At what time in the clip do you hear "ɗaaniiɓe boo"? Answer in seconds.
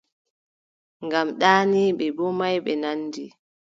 1.39-2.31